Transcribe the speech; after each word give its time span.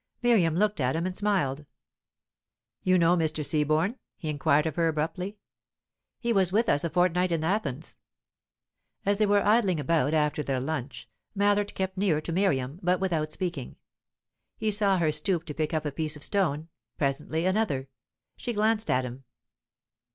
Miriam 0.23 0.55
looked 0.55 0.79
at 0.79 0.95
him 0.95 1.05
and 1.05 1.15
smiled. 1.15 1.67
"You 2.81 2.97
know 2.97 3.15
Mr. 3.15 3.45
Seaborne?" 3.45 3.99
he 4.17 4.29
inquired 4.29 4.65
of 4.65 4.75
her, 4.75 4.87
abruptly. 4.87 5.37
"He 6.17 6.33
was 6.33 6.51
with 6.51 6.69
us 6.69 6.83
a 6.83 6.89
fortnight 6.89 7.31
in 7.31 7.43
Athens." 7.43 7.97
As 9.05 9.19
they 9.19 9.27
were 9.27 9.45
idling 9.45 9.79
about, 9.79 10.15
after 10.15 10.41
their 10.41 10.59
lunch, 10.59 11.07
Mallard 11.35 11.75
kept 11.75 11.99
near 11.99 12.19
to 12.19 12.31
Miriam, 12.31 12.79
but 12.81 12.99
without 12.99 13.31
speaking. 13.31 13.75
He 14.57 14.71
saw 14.71 14.97
her 14.97 15.11
stoop 15.11 15.45
to 15.45 15.53
pick 15.53 15.71
up 15.71 15.85
a 15.85 15.91
piece 15.91 16.15
of 16.15 16.23
stone; 16.23 16.69
presently 16.97 17.45
another. 17.45 17.87
She 18.37 18.53
glanced 18.53 18.89
at 18.89 19.05
him. 19.05 19.23